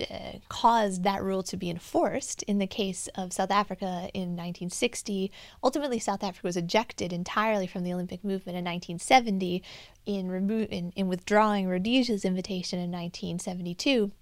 uh, 0.00 0.32
caused 0.48 1.02
that 1.02 1.22
rule 1.22 1.42
to 1.42 1.56
be 1.56 1.68
enforced 1.68 2.42
in 2.44 2.58
the 2.58 2.66
case 2.66 3.08
of 3.14 3.32
South 3.32 3.50
Africa 3.50 4.08
in 4.14 4.30
1960. 4.36 5.30
Ultimately, 5.62 5.98
South 5.98 6.22
Africa 6.22 6.46
was 6.46 6.56
ejected 6.56 7.12
entirely 7.12 7.66
from 7.66 7.82
the 7.82 7.92
Olympic 7.92 8.24
movement 8.24 8.56
in 8.56 8.64
1970 8.64 9.62
in, 10.06 10.30
remo- 10.30 10.66
in, 10.66 10.92
in 10.96 11.08
withdrawing 11.08 11.68
Rhodesia's 11.68 12.24
invitation 12.24 12.78
in 12.78 12.90
1972 12.90 14.12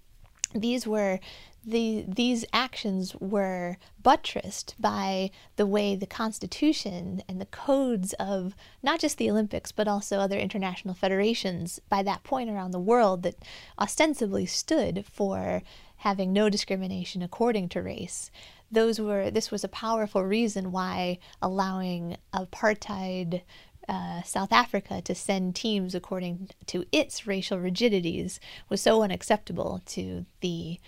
these 0.53 0.87
were 0.87 1.19
the 1.63 2.03
these 2.07 2.43
actions 2.51 3.15
were 3.19 3.77
buttressed 4.01 4.73
by 4.79 5.29
the 5.57 5.65
way 5.65 5.95
the 5.95 6.07
constitution 6.07 7.21
and 7.29 7.39
the 7.39 7.45
codes 7.45 8.13
of 8.13 8.55
not 8.81 8.99
just 8.99 9.17
the 9.17 9.29
Olympics 9.29 9.71
but 9.71 9.87
also 9.87 10.17
other 10.17 10.39
international 10.39 10.95
federations 10.95 11.79
by 11.87 12.01
that 12.01 12.23
point 12.23 12.49
around 12.49 12.71
the 12.71 12.79
world 12.79 13.21
that 13.21 13.35
ostensibly 13.79 14.45
stood 14.45 15.05
for 15.05 15.61
having 15.97 16.33
no 16.33 16.49
discrimination 16.49 17.21
according 17.21 17.69
to 17.69 17.79
race. 17.79 18.31
Those 18.71 18.99
were 18.99 19.29
this 19.29 19.51
was 19.51 19.63
a 19.63 19.69
powerful 19.69 20.23
reason 20.23 20.71
why 20.71 21.19
allowing 21.43 22.17
apartheid 22.33 23.43
uh, 23.89 24.21
South 24.23 24.51
Africa 24.51 25.01
to 25.01 25.15
send 25.15 25.55
teams 25.55 25.95
according 25.95 26.49
to 26.67 26.85
its 26.91 27.27
racial 27.27 27.59
rigidities 27.59 28.39
was 28.69 28.81
so 28.81 29.03
unacceptable 29.03 29.81
to 29.87 30.25
the 30.41 30.79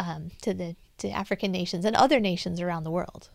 um, 0.00 0.30
to 0.42 0.54
the 0.54 0.76
to 0.98 1.10
African 1.10 1.52
nations 1.52 1.84
and 1.84 1.94
other 1.96 2.20
nations 2.20 2.60
around 2.60 2.84
the 2.84 2.90
world. 2.90 3.28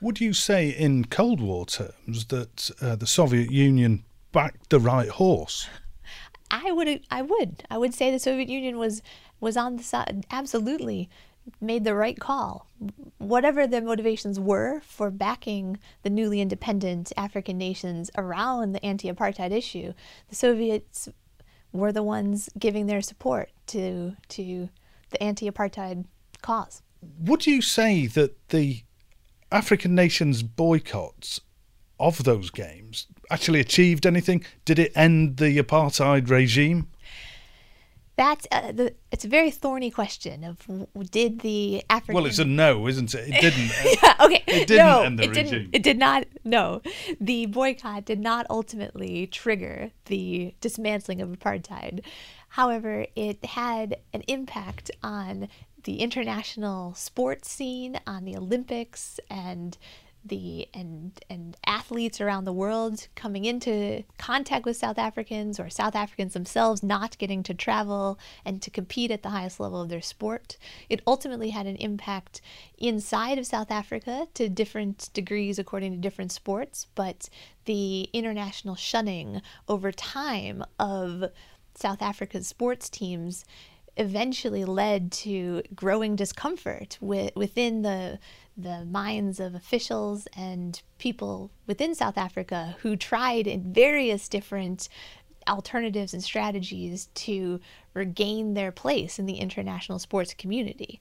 Would 0.00 0.20
you 0.20 0.32
say, 0.32 0.68
in 0.68 1.04
Cold 1.06 1.40
War 1.40 1.64
terms, 1.66 2.26
that 2.26 2.70
uh, 2.80 2.96
the 2.96 3.06
Soviet 3.06 3.50
Union 3.50 4.04
backed 4.32 4.70
the 4.70 4.80
right 4.80 5.08
horse? 5.08 5.68
I 6.50 6.72
would. 6.72 7.00
I 7.10 7.22
would. 7.22 7.64
I 7.70 7.78
would 7.78 7.94
say 7.94 8.10
the 8.10 8.18
Soviet 8.18 8.48
Union 8.48 8.78
was 8.78 9.02
was 9.40 9.56
on 9.56 9.76
the 9.76 9.82
side. 9.82 10.26
Absolutely 10.30 11.08
made 11.60 11.84
the 11.84 11.94
right 11.94 12.18
call. 12.18 12.66
Whatever 13.18 13.66
their 13.66 13.82
motivations 13.82 14.38
were 14.38 14.80
for 14.80 15.10
backing 15.10 15.78
the 16.02 16.10
newly 16.10 16.40
independent 16.40 17.12
African 17.16 17.58
nations 17.58 18.10
around 18.16 18.72
the 18.72 18.84
anti 18.84 19.10
apartheid 19.10 19.52
issue, 19.52 19.92
the 20.28 20.34
Soviets 20.34 21.08
were 21.72 21.92
the 21.92 22.02
ones 22.02 22.48
giving 22.58 22.86
their 22.86 23.02
support 23.02 23.50
to, 23.66 24.16
to 24.28 24.68
the 25.10 25.22
anti 25.22 25.50
apartheid 25.50 26.04
cause. 26.42 26.82
Would 27.20 27.46
you 27.46 27.60
say 27.60 28.06
that 28.06 28.48
the 28.48 28.82
African 29.52 29.94
nations' 29.94 30.42
boycotts 30.42 31.40
of 32.00 32.24
those 32.24 32.50
games 32.50 33.06
actually 33.30 33.60
achieved 33.60 34.06
anything? 34.06 34.44
Did 34.64 34.78
it 34.78 34.92
end 34.94 35.36
the 35.36 35.58
apartheid 35.58 36.30
regime? 36.30 36.88
That's 38.16 38.46
uh, 38.52 38.72
the. 38.72 38.94
It's 39.10 39.24
a 39.24 39.28
very 39.28 39.50
thorny 39.50 39.90
question 39.90 40.44
of 40.44 41.10
did 41.10 41.40
the 41.40 41.82
African. 41.90 42.14
Well, 42.14 42.26
it's 42.26 42.38
a 42.38 42.44
no, 42.44 42.86
isn't 42.86 43.12
it? 43.14 43.28
It 43.28 43.40
didn't. 43.40 43.70
yeah. 44.02 44.14
Okay. 44.20 44.44
It 44.46 44.68
didn't 44.68 44.86
no, 44.86 45.02
end 45.02 45.18
the 45.18 45.24
it 45.24 45.28
regime. 45.30 45.44
Didn't, 45.46 45.74
it 45.74 45.82
did 45.82 45.98
not. 45.98 46.24
No, 46.44 46.80
the 47.20 47.46
boycott 47.46 48.04
did 48.04 48.20
not 48.20 48.46
ultimately 48.50 49.26
trigger 49.26 49.90
the 50.04 50.54
dismantling 50.60 51.20
of 51.20 51.28
apartheid. 51.30 52.04
However, 52.50 53.06
it 53.16 53.44
had 53.44 53.96
an 54.12 54.22
impact 54.28 54.92
on 55.02 55.48
the 55.82 55.96
international 55.96 56.94
sports 56.94 57.50
scene, 57.50 57.98
on 58.06 58.24
the 58.24 58.36
Olympics, 58.36 59.18
and 59.28 59.76
the 60.24 60.68
and 60.72 61.12
and 61.28 61.56
athletes 61.66 62.20
around 62.20 62.44
the 62.44 62.52
world 62.52 63.08
coming 63.14 63.44
into 63.44 64.04
contact 64.18 64.64
with 64.64 64.76
South 64.76 64.98
Africans 64.98 65.60
or 65.60 65.68
South 65.68 65.94
Africans 65.94 66.32
themselves 66.32 66.82
not 66.82 67.18
getting 67.18 67.42
to 67.42 67.54
travel 67.54 68.18
and 68.44 68.62
to 68.62 68.70
compete 68.70 69.10
at 69.10 69.22
the 69.22 69.30
highest 69.30 69.60
level 69.60 69.82
of 69.82 69.88
their 69.88 70.00
sport. 70.00 70.56
It 70.88 71.02
ultimately 71.06 71.50
had 71.50 71.66
an 71.66 71.76
impact 71.76 72.40
inside 72.78 73.38
of 73.38 73.46
South 73.46 73.70
Africa 73.70 74.28
to 74.34 74.48
different 74.48 75.10
degrees 75.12 75.58
according 75.58 75.92
to 75.92 75.98
different 75.98 76.32
sports, 76.32 76.86
but 76.94 77.28
the 77.66 78.08
international 78.12 78.76
shunning 78.76 79.42
over 79.68 79.92
time 79.92 80.64
of 80.78 81.24
South 81.74 82.02
Africa's 82.02 82.46
sports 82.46 82.88
teams 82.88 83.44
eventually 83.96 84.64
led 84.64 85.12
to 85.12 85.62
growing 85.74 86.16
discomfort 86.16 86.98
with, 87.00 87.34
within 87.36 87.82
the 87.82 88.18
the 88.56 88.84
minds 88.84 89.40
of 89.40 89.54
officials 89.54 90.28
and 90.36 90.80
people 90.98 91.50
within 91.66 91.92
South 91.92 92.16
Africa 92.16 92.76
who 92.80 92.94
tried 92.94 93.48
in 93.48 93.72
various 93.72 94.28
different 94.28 94.88
alternatives 95.48 96.14
and 96.14 96.22
strategies 96.22 97.08
to 97.14 97.60
regain 97.94 98.54
their 98.54 98.70
place 98.70 99.18
in 99.18 99.26
the 99.26 99.34
international 99.34 99.98
sports 99.98 100.34
community. 100.34 101.00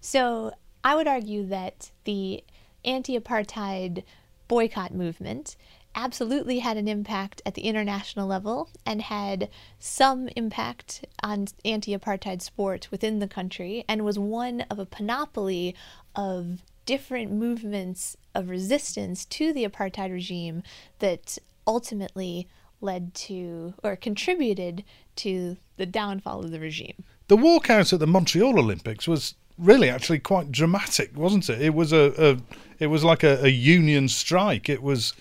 So 0.00 0.52
I 0.82 0.94
would 0.94 1.06
argue 1.06 1.46
that 1.46 1.90
the 2.04 2.42
anti 2.84 3.18
apartheid 3.18 4.02
boycott 4.48 4.94
movement 4.94 5.56
absolutely 5.96 6.58
had 6.58 6.76
an 6.76 6.86
impact 6.86 7.40
at 7.46 7.54
the 7.54 7.62
international 7.62 8.28
level 8.28 8.68
and 8.84 9.02
had 9.02 9.48
some 9.78 10.28
impact 10.36 11.04
on 11.22 11.46
anti 11.64 11.96
apartheid 11.96 12.42
sport 12.42 12.88
within 12.90 13.18
the 13.18 13.26
country 13.26 13.84
and 13.88 14.04
was 14.04 14.18
one 14.18 14.60
of 14.70 14.78
a 14.78 14.86
panoply 14.86 15.74
of 16.14 16.62
different 16.84 17.32
movements 17.32 18.16
of 18.34 18.48
resistance 18.48 19.24
to 19.24 19.52
the 19.52 19.64
apartheid 19.64 20.12
regime 20.12 20.62
that 21.00 21.38
ultimately 21.66 22.46
led 22.80 23.14
to 23.14 23.74
or 23.82 23.96
contributed 23.96 24.84
to 25.16 25.56
the 25.78 25.86
downfall 25.86 26.44
of 26.44 26.50
the 26.50 26.60
regime. 26.60 27.04
The 27.28 27.36
walkout 27.36 27.92
at 27.92 27.98
the 27.98 28.06
Montreal 28.06 28.58
Olympics 28.58 29.08
was 29.08 29.34
really 29.58 29.88
actually 29.88 30.18
quite 30.18 30.52
dramatic, 30.52 31.16
wasn't 31.16 31.48
it? 31.48 31.60
It 31.60 31.74
was 31.74 31.92
a, 31.92 32.12
a 32.18 32.38
it 32.78 32.88
was 32.88 33.02
like 33.02 33.24
a, 33.24 33.44
a 33.44 33.48
union 33.48 34.08
strike. 34.08 34.68
It 34.68 34.82
was 34.82 35.14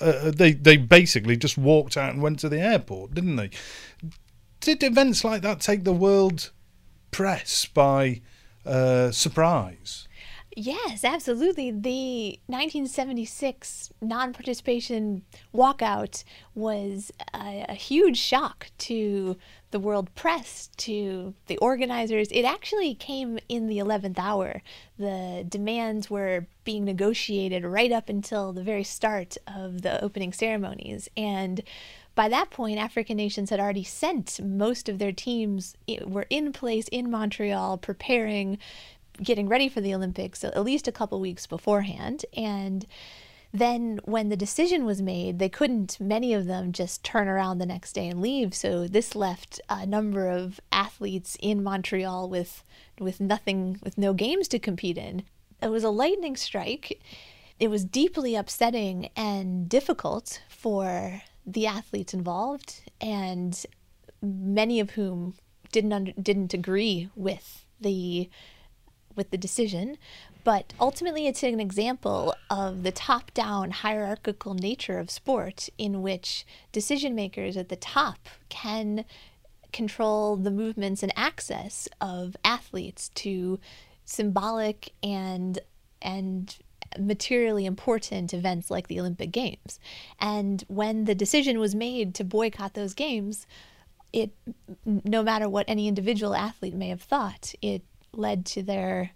uh, 0.00 0.30
they 0.30 0.52
they 0.52 0.76
basically 0.76 1.36
just 1.36 1.58
walked 1.58 1.96
out 1.96 2.12
and 2.12 2.22
went 2.22 2.40
to 2.40 2.48
the 2.48 2.60
airport, 2.60 3.14
didn't 3.14 3.36
they? 3.36 3.50
Did 4.60 4.82
events 4.82 5.24
like 5.24 5.42
that 5.42 5.60
take 5.60 5.84
the 5.84 5.92
world 5.92 6.50
press 7.10 7.66
by 7.66 8.20
uh, 8.64 9.10
surprise? 9.10 10.06
Yes, 10.56 11.02
absolutely. 11.02 11.70
The 11.70 12.38
1976 12.46 13.90
non 14.00 14.32
participation 14.32 15.22
walkout 15.54 16.24
was 16.54 17.10
a, 17.32 17.64
a, 17.68 17.74
huge 17.74 18.18
shock 18.18 18.66
to 18.78 19.38
the 19.70 19.80
world 19.80 20.14
press, 20.14 20.68
to 20.78 21.34
the 21.46 21.56
organizers. 21.58 22.28
It 22.30 22.44
actually 22.44 22.94
came 22.94 23.38
in 23.48 23.66
the 23.66 23.78
11th 23.78 24.18
hour. 24.18 24.62
The 24.98 25.46
demands 25.48 26.10
were 26.10 26.46
being 26.64 26.84
negotiated 26.84 27.64
right 27.64 27.90
up 27.90 28.10
until 28.10 28.52
the 28.52 28.62
very 28.62 28.84
start 28.84 29.38
of 29.46 29.80
the 29.82 30.02
opening 30.04 30.34
ceremonies. 30.34 31.08
And 31.16 31.62
by 32.14 32.28
that 32.28 32.50
point, 32.50 32.78
African 32.78 33.16
nations 33.16 33.48
had 33.48 33.58
already 33.58 33.84
sent 33.84 34.38
most 34.42 34.88
of 34.88 34.98
their 34.98 35.12
teams, 35.12 35.76
were 36.04 36.26
in 36.28 36.52
place 36.52 36.86
in 36.88 37.10
Montreal 37.10 37.78
preparing 37.78 38.58
getting 39.22 39.48
ready 39.48 39.68
for 39.68 39.80
the 39.80 39.94
Olympics 39.94 40.44
at 40.44 40.62
least 40.62 40.88
a 40.88 40.92
couple 40.92 41.20
weeks 41.20 41.46
beforehand. 41.46 42.24
And 42.36 42.86
then 43.52 44.00
when 44.04 44.30
the 44.30 44.36
decision 44.36 44.84
was 44.86 45.02
made, 45.02 45.38
they 45.38 45.48
couldn't, 45.48 46.00
many 46.00 46.32
of 46.32 46.46
them, 46.46 46.72
just 46.72 47.04
turn 47.04 47.28
around 47.28 47.58
the 47.58 47.66
next 47.66 47.92
day 47.92 48.08
and 48.08 48.20
leave. 48.20 48.54
So 48.54 48.88
this 48.88 49.14
left 49.14 49.60
a 49.68 49.84
number 49.84 50.28
of 50.28 50.58
athletes 50.70 51.36
in 51.40 51.62
Montreal 51.62 52.30
with, 52.30 52.64
with 52.98 53.20
nothing, 53.20 53.78
with 53.82 53.98
no 53.98 54.14
games 54.14 54.48
to 54.48 54.58
compete 54.58 54.96
in. 54.96 55.24
It 55.60 55.70
was 55.70 55.84
a 55.84 55.90
lightning 55.90 56.36
strike. 56.36 57.00
It 57.60 57.68
was 57.68 57.84
deeply 57.84 58.34
upsetting 58.34 59.10
and 59.14 59.68
difficult 59.68 60.40
for 60.48 61.22
the 61.46 61.66
athletes 61.66 62.14
involved, 62.14 62.80
and 63.00 63.64
many 64.22 64.80
of 64.80 64.90
whom 64.90 65.34
didn't 65.72 65.92
under, 65.92 66.12
didn't 66.12 66.54
agree 66.54 67.10
with 67.14 67.66
the 67.80 68.30
with 69.16 69.30
the 69.30 69.38
decision, 69.38 69.96
but 70.44 70.72
ultimately 70.80 71.26
it's 71.26 71.42
an 71.42 71.60
example 71.60 72.34
of 72.50 72.82
the 72.82 72.92
top 72.92 73.32
down 73.34 73.70
hierarchical 73.70 74.54
nature 74.54 74.98
of 74.98 75.10
sport 75.10 75.68
in 75.78 76.02
which 76.02 76.44
decision 76.72 77.14
makers 77.14 77.56
at 77.56 77.68
the 77.68 77.76
top 77.76 78.28
can 78.48 79.04
control 79.72 80.36
the 80.36 80.50
movements 80.50 81.02
and 81.02 81.12
access 81.16 81.88
of 82.00 82.36
athletes 82.44 83.08
to 83.14 83.58
symbolic 84.04 84.92
and 85.02 85.58
and 86.02 86.58
materially 86.98 87.64
important 87.64 88.34
events 88.34 88.70
like 88.70 88.88
the 88.88 89.00
Olympic 89.00 89.30
Games. 89.30 89.80
And 90.20 90.62
when 90.68 91.04
the 91.06 91.14
decision 91.14 91.58
was 91.58 91.74
made 91.74 92.14
to 92.16 92.24
boycott 92.24 92.74
those 92.74 92.92
games, 92.92 93.46
it 94.12 94.30
no 94.84 95.22
matter 95.22 95.48
what 95.48 95.64
any 95.68 95.88
individual 95.88 96.34
athlete 96.34 96.74
may 96.74 96.88
have 96.88 97.02
thought, 97.02 97.54
it 97.62 97.82
led 98.12 98.44
to 98.46 98.62
their 98.62 99.10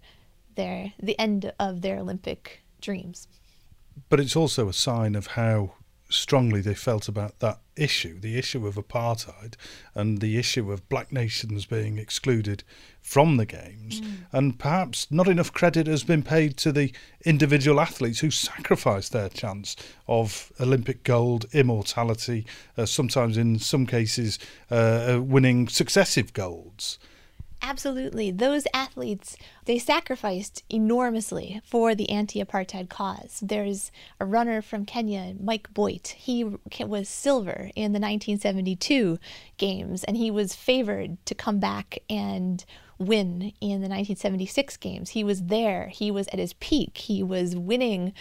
their 0.55 0.93
the 0.99 1.17
end 1.19 1.51
of 1.59 1.81
their 1.81 1.97
Olympic 1.97 2.61
dreams. 2.81 3.27
But 4.09 4.19
it's 4.19 4.35
also 4.35 4.67
a 4.69 4.73
sign 4.73 5.15
of 5.15 5.27
how 5.27 5.73
strongly 6.09 6.61
they 6.61 6.73
felt 6.73 7.07
about 7.07 7.39
that 7.39 7.59
issue, 7.75 8.19
the 8.19 8.37
issue 8.37 8.65
of 8.65 8.75
apartheid 8.75 9.55
and 9.93 10.19
the 10.19 10.37
issue 10.37 10.71
of 10.71 10.87
black 10.89 11.11
nations 11.11 11.65
being 11.65 11.97
excluded 11.97 12.63
from 13.01 13.37
the 13.37 13.45
games. 13.45 14.01
Mm. 14.01 14.13
And 14.31 14.59
perhaps 14.59 15.07
not 15.11 15.27
enough 15.27 15.51
credit 15.51 15.87
has 15.87 16.03
been 16.03 16.23
paid 16.23 16.57
to 16.57 16.71
the 16.71 16.93
individual 17.25 17.79
athletes 17.79 18.19
who 18.19 18.31
sacrificed 18.31 19.11
their 19.11 19.29
chance 19.29 19.75
of 20.07 20.51
Olympic 20.59 21.03
gold, 21.03 21.45
immortality, 21.53 22.45
uh, 22.77 22.85
sometimes 22.85 23.37
in 23.37 23.59
some 23.59 23.85
cases 23.85 24.39
uh, 24.71 25.19
winning 25.21 25.67
successive 25.67 26.33
golds. 26.33 26.99
Absolutely. 27.61 28.29
Those 28.31 28.67
athletes, 28.73 29.35
they 29.65 29.79
sacrificed 29.79 30.63
enormously 30.69 31.61
for 31.65 31.95
the 31.95 32.09
anti 32.09 32.43
apartheid 32.43 32.87
cause. 32.89 33.39
There's 33.41 33.91
a 34.19 34.25
runner 34.25 34.61
from 34.61 34.85
Kenya, 34.85 35.33
Mike 35.39 35.73
Boit. 35.73 36.09
He 36.09 36.43
was 36.79 37.09
silver 37.09 37.71
in 37.75 37.93
the 37.93 37.99
1972 37.99 39.17
games, 39.57 40.03
and 40.03 40.15
he 40.17 40.29
was 40.29 40.53
favored 40.53 41.17
to 41.25 41.35
come 41.35 41.59
back 41.59 41.99
and 42.09 42.63
win 42.99 43.53
in 43.59 43.81
the 43.81 43.89
1976 43.89 44.77
games. 44.77 45.09
He 45.11 45.23
was 45.23 45.43
there, 45.43 45.87
he 45.87 46.11
was 46.11 46.27
at 46.29 46.39
his 46.39 46.53
peak, 46.53 46.97
he 46.97 47.23
was 47.23 47.55
winning 47.55 48.13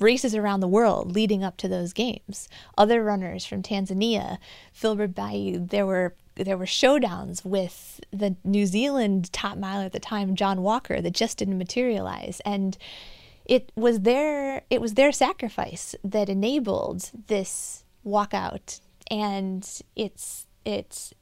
races 0.00 0.34
around 0.34 0.60
the 0.60 0.68
world 0.68 1.12
leading 1.12 1.42
up 1.42 1.56
to 1.58 1.68
those 1.68 1.92
games. 1.92 2.48
Other 2.76 3.02
runners 3.02 3.44
from 3.44 3.62
Tanzania, 3.62 4.38
Filbert 4.72 5.14
Bayi, 5.14 5.68
there 5.70 5.86
were 5.86 6.14
there 6.38 6.56
were 6.56 6.66
showdowns 6.66 7.44
with 7.44 8.00
the 8.10 8.36
New 8.44 8.66
Zealand 8.66 9.32
top 9.32 9.58
miler 9.58 9.86
at 9.86 9.92
the 9.92 10.00
time, 10.00 10.34
John 10.34 10.62
Walker, 10.62 11.00
that 11.00 11.14
just 11.14 11.38
didn't 11.38 11.58
materialize. 11.58 12.40
And 12.44 12.76
it 13.44 13.72
was 13.74 14.00
their 14.00 14.62
it 14.70 14.80
was 14.80 14.94
their 14.94 15.10
sacrifice 15.10 15.94
that 16.04 16.28
enabled 16.28 17.10
this 17.26 17.84
walkout 18.06 18.80
and 19.10 19.66
it's 19.96 20.46
it's 20.64 21.14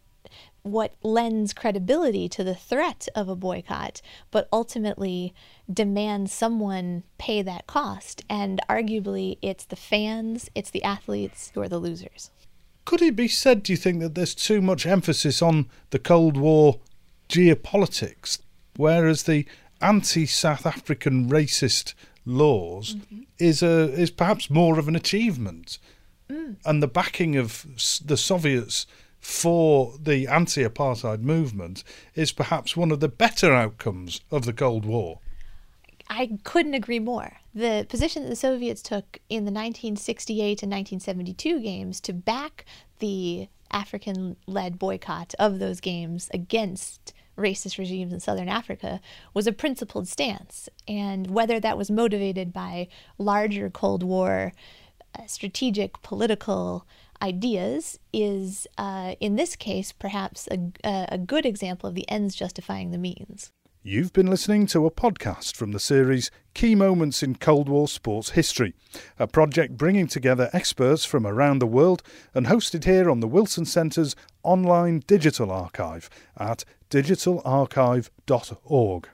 what 0.66 0.94
lends 1.05 1.52
credibility 1.52 2.29
to 2.29 2.42
the 2.42 2.55
threat 2.55 3.07
of 3.14 3.29
a 3.29 3.37
boycott, 3.37 4.02
but 4.33 4.48
ultimately 4.52 5.33
demands 5.72 6.33
someone 6.33 7.05
pay 7.18 7.40
that 7.40 7.68
cost. 7.68 8.24
And 8.29 8.61
arguably, 8.68 9.38
it's 9.40 9.64
the 9.64 9.76
fans, 9.76 10.50
it's 10.57 10.70
the 10.70 10.83
athletes 10.83 11.52
who 11.55 11.61
are 11.61 11.68
the 11.68 11.79
losers. 11.79 12.31
Could 12.87 13.03
it 13.03 13.16
be 13.16 13.29
said, 13.29 13.62
do 13.62 13.72
you 13.72 13.77
think, 13.77 14.01
that 14.01 14.14
there's 14.14 14.35
too 14.35 14.62
much 14.62 14.87
emphasis 14.87 15.42
on 15.42 15.66
the 15.90 15.99
Cold 15.99 16.38
War 16.38 16.81
geopolitics, 17.29 18.38
whereas 18.77 19.25
the 19.25 19.44
anti 19.83 20.25
South 20.25 20.64
African 20.64 21.29
racist 21.29 21.92
laws 22.25 22.94
mm-hmm. 22.94 23.22
is 23.38 23.62
a 23.62 23.92
is 23.92 24.11
perhaps 24.11 24.49
more 24.49 24.79
of 24.79 24.88
an 24.88 24.96
achievement, 24.96 25.79
mm. 26.31 26.57
and 26.64 26.83
the 26.83 26.88
backing 26.88 27.37
of 27.37 27.66
the 28.05 28.16
Soviets 28.16 28.87
for 29.18 29.94
the 30.01 30.29
anti-apartheid 30.29 31.20
movement 31.20 31.83
is 32.14 32.31
perhaps 32.31 32.77
one 32.77 32.92
of 32.92 33.01
the 33.01 33.09
better 33.09 33.53
outcomes 33.53 34.20
of 34.31 34.44
the 34.44 34.53
Cold 34.53 34.85
War. 34.85 35.18
I 36.09 36.38
couldn't 36.45 36.75
agree 36.75 37.01
more. 37.01 37.38
The 37.55 37.87
position 37.88 38.23
that 38.23 38.29
the 38.29 38.37
Soviets 38.37 38.83
took 38.83 39.19
in 39.29 39.45
the 39.45 39.53
1968 39.53 40.62
and 40.62 40.71
1972 40.71 41.61
games 41.61 42.01
to 42.03 42.12
back 42.12 42.64
the 42.99 43.49
African 43.71 44.37
led 44.47 44.79
boycott 44.79 45.35
of 45.38 45.59
those 45.59 45.81
games 45.81 46.31
against 46.33 47.12
racist 47.37 47.79
regimes 47.79 48.12
in 48.12 48.21
southern 48.21 48.49
Africa 48.49 49.01
was 49.35 49.47
a 49.47 49.53
principled 49.53 50.09
stance. 50.09 50.69
And 50.88 51.29
whether 51.31 51.61
that 51.61 51.77
was 51.77 51.90
motivated 51.90 52.53
by 52.53 52.88
larger 53.19 53.69
Cold 53.69 54.03
War 54.03 54.53
uh, 55.14 55.27
strategic 55.27 56.03
political 56.03 56.87
ideas 57.23 57.99
is, 58.12 58.66
uh, 58.79 59.14
in 59.21 59.37
this 59.37 59.57
case, 59.57 59.92
perhaps 59.92 60.49
a, 60.51 60.71
a 60.85 61.19
good 61.19 61.47
example 61.47 61.88
of 61.88 61.95
the 61.95 62.09
ends 62.11 62.35
justifying 62.35 62.90
the 62.90 62.99
means. 62.99 63.51
You've 63.88 64.12
been 64.12 64.27
listening 64.27 64.66
to 64.66 64.85
a 64.85 64.90
podcast 64.90 65.55
from 65.55 65.70
the 65.70 65.79
series 65.79 66.33
Key 66.55 66.75
Moments 66.75 67.22
in 67.22 67.37
Cold 67.37 67.68
War 67.68 67.87
Sports 67.87 68.31
History, 68.31 68.75
a 69.16 69.29
project 69.29 69.77
bringing 69.77 70.09
together 70.09 70.51
experts 70.53 71.05
from 71.05 71.25
around 71.25 71.61
the 71.61 71.68
world 71.68 72.03
and 72.35 72.49
hosted 72.49 72.83
here 72.83 73.09
on 73.09 73.20
the 73.20 73.29
Wilson 73.29 73.64
Centre's 73.64 74.16
online 74.42 75.05
digital 75.07 75.53
archive 75.53 76.11
at 76.37 76.64
digitalarchive.org. 76.90 79.09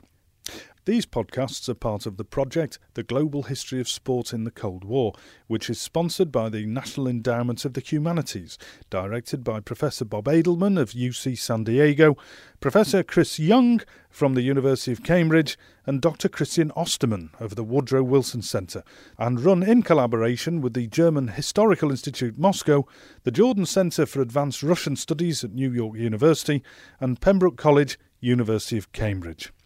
These 0.84 1.06
podcasts 1.06 1.68
are 1.68 1.74
part 1.74 2.06
of 2.06 2.16
the 2.16 2.24
project 2.24 2.80
The 2.94 3.04
Global 3.04 3.44
History 3.44 3.80
of 3.80 3.88
Sport 3.88 4.32
in 4.32 4.42
the 4.42 4.50
Cold 4.50 4.82
War, 4.82 5.12
which 5.46 5.70
is 5.70 5.80
sponsored 5.80 6.32
by 6.32 6.48
the 6.48 6.66
National 6.66 7.06
Endowment 7.06 7.64
of 7.64 7.74
the 7.74 7.80
Humanities, 7.80 8.58
directed 8.90 9.44
by 9.44 9.60
Professor 9.60 10.04
Bob 10.04 10.24
Edelman 10.24 10.80
of 10.80 10.90
UC 10.90 11.38
San 11.38 11.62
Diego, 11.62 12.16
Professor 12.58 13.04
Chris 13.04 13.38
Young 13.38 13.80
from 14.10 14.34
the 14.34 14.42
University 14.42 14.90
of 14.90 15.04
Cambridge, 15.04 15.56
and 15.86 16.00
Dr. 16.00 16.28
Christian 16.28 16.72
Ostermann 16.72 17.30
of 17.38 17.54
the 17.54 17.62
Woodrow 17.62 18.02
Wilson 18.02 18.42
Centre, 18.42 18.82
and 19.18 19.40
run 19.40 19.62
in 19.62 19.82
collaboration 19.84 20.60
with 20.60 20.74
the 20.74 20.88
German 20.88 21.28
Historical 21.28 21.92
Institute 21.92 22.36
Moscow, 22.36 22.88
the 23.22 23.30
Jordan 23.30 23.66
Centre 23.66 24.04
for 24.04 24.20
Advanced 24.20 24.64
Russian 24.64 24.96
Studies 24.96 25.44
at 25.44 25.52
New 25.52 25.72
York 25.72 25.96
University, 25.96 26.60
and 26.98 27.20
Pembroke 27.20 27.56
College, 27.56 28.00
University 28.18 28.78
of 28.78 28.90
Cambridge. 28.90 29.52